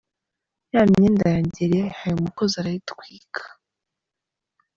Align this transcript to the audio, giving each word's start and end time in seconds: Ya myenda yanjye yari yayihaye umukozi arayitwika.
Ya 0.73 0.81
myenda 0.89 1.25
yanjye 1.33 1.57
yari 1.61 1.75
yayihaye 1.77 2.13
umukozi 2.15 2.55
arayitwika. 2.57 3.41